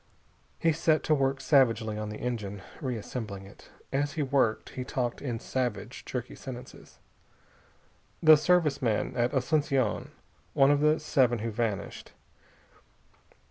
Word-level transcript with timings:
He 0.57 0.71
set 0.71 1.03
to 1.03 1.13
work 1.13 1.39
savagely 1.39 1.95
on 1.95 2.09
the 2.09 2.17
engine, 2.17 2.63
reassembling 2.81 3.45
it. 3.45 3.69
As 3.93 4.13
he 4.13 4.23
worked, 4.23 4.69
he 4.69 4.83
talked 4.83 5.21
in 5.21 5.39
savage, 5.39 6.05
jerky 6.05 6.33
sentences. 6.33 6.97
"The 8.23 8.35
Service 8.35 8.81
man 8.81 9.13
at 9.15 9.31
Asunción. 9.31 10.07
One 10.55 10.71
of 10.71 10.79
the 10.79 10.99
seven 10.99 11.37
who 11.37 11.51
vanished. 11.51 12.13